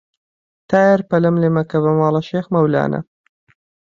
[0.69, 2.99] تایر پەلەم لێ مەکە بە ماڵە شێخ مەولانە